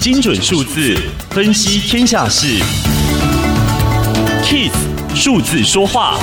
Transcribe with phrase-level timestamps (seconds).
[0.00, 0.96] 精准数字
[1.30, 2.46] 分析天下事
[4.42, 4.72] ，KIS
[5.14, 6.18] 数字说话。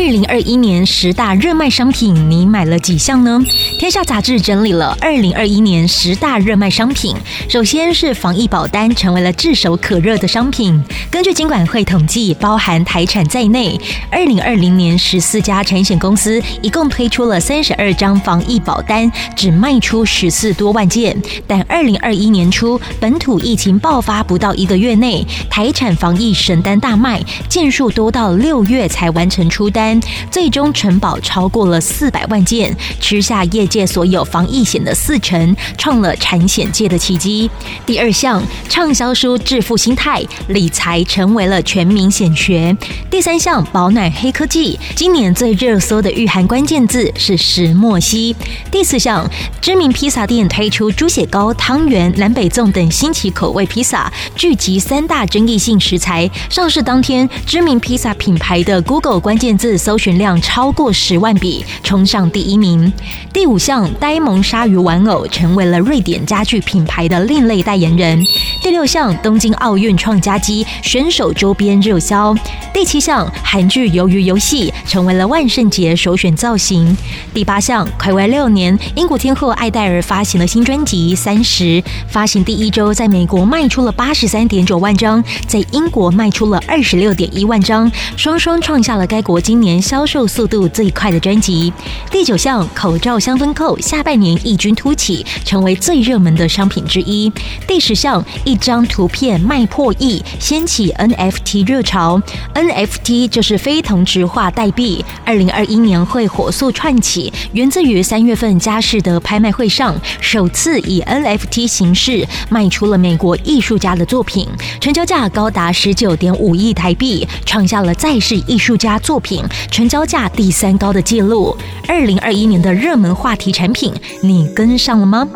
[0.00, 3.38] 二零二一年十大热卖商品，你买了几项呢？
[3.78, 7.14] 天下杂志整理了二零二一年十大热卖商品，
[7.50, 10.82] 首先是防疫保单成为了炙手可热的商品。
[11.10, 13.78] 根据金管会统计，包含台产在内，
[14.10, 21.14] 二零二零年十四家产险公司一共推出了三十二张防疫保单，只卖出十四多万件。
[21.46, 29.89] 但二零二一年初本土疫情爆发不到一个月内，台产防疫神单大卖，件数多到六月才完成出单。
[30.30, 37.50] 最终承保超过了四百万件，吃下业界所有防疫险的四成，创了产险界的奇迹。
[37.86, 42.76] 第二项，畅销书《致富心态》，理财成为了全民显学。
[43.10, 48.36] 第三项，保暖黑科技，今年最热搜的御寒关键字是石墨烯。
[48.70, 49.28] 第四项，
[49.60, 56.30] 知名披萨店推出猪血糕、汤圆、南北粽等新奇口味披萨，聚集三大争议性食材。
[56.48, 59.78] 上市当天，知名披萨品牌的 Google 关键字。
[59.80, 62.92] 搜寻量超过十万笔，冲上第一名。
[63.32, 68.22] 第五项，呆萌鲨鱼玩偶成为了瑞典家具品牌的另类代言人。
[68.62, 72.34] 第六项，东京奥运创佳绩，选手周边热销。
[72.74, 76.94] 第七项，韩剧鱿鱼游戏成为了万圣节首选造型。
[77.32, 81.64] 第八项，睽违六年，英国天后艾黛儿发行了新专辑《三十》，
[82.06, 91.72] 发行第一周在美国卖出了八十三点九万张，在英国卖出了二十六点一万张，双双创下了该国今年年销售速度最快的专辑。
[92.10, 97.32] 第九项，口罩香氛扣下半年异军突起，成为最热门的商品之一。
[97.68, 102.20] 第十项，一张图片卖破亿，掀起 NFT 热潮。
[102.54, 114.48] NFT 就是非同质化代币，二零二一年会火速窜起，源自于三月份佳士得拍卖会上，首次以 NFT 形式卖出了美国艺术家的作品，
[114.80, 119.44] 成交价高达十九点五亿台币，创下了在世艺术家作品。
[119.70, 121.56] 成交价第三高的记录。
[121.88, 125.26] 二零二一年的热门话题产品，你跟上了吗？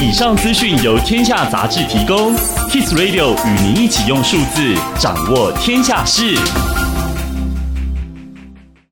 [0.00, 2.34] 以上资讯由天下杂志提供
[2.68, 6.36] ，Kiss Radio 与您一起用数字掌握天下事。